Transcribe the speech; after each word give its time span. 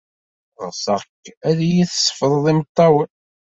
Ɣseɣ-k 0.69 1.21
ad 1.47 1.57
iyi-tsefḍed 1.65 2.45
imeṭṭawen. 2.51 3.11